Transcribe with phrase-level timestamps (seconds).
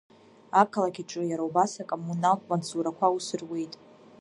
[0.61, 3.73] Ақалақь аҿы иара убас акоммуналтә маҵзурақәа аус руеит.